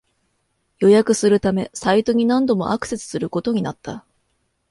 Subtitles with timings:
[0.79, 4.03] 予約するためサイトに何度もアクセスすることになった